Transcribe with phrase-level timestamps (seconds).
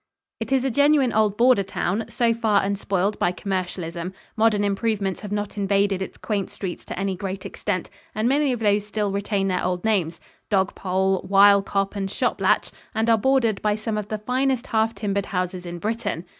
[0.39, 4.13] It is a genuine old border town, so far unspoiled by commercialism.
[4.35, 8.61] Modern improvements have not invaded its quaint streets to any great extent, and many of
[8.61, 10.19] these still retain their old names
[10.49, 15.27] Dog pole, Wylecop and Shoplatch and are bordered by some of the finest half timbered
[15.27, 16.25] houses in Britain.